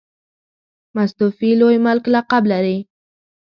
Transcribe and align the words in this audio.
مستوفي 0.95 1.49
لوی 1.61 1.75
ملک 1.85 2.05
لقب 2.13 2.43
لري. 2.51 2.77